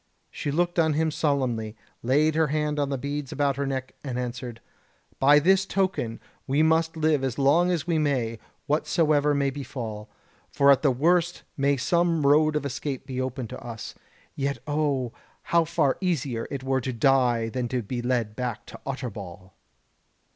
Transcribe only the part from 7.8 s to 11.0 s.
we may, whatsoever may befall; for at the